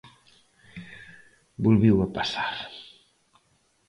Volveu 1.65 1.97
a 2.01 2.07
pasar. 2.15 2.55